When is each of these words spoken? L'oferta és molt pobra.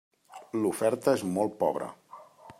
L'oferta 0.61 1.15
és 1.19 1.27
molt 1.37 1.55
pobra. 1.63 1.93